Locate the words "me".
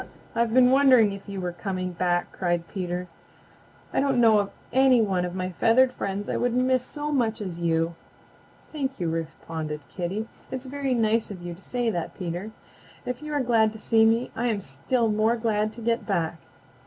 14.03-14.31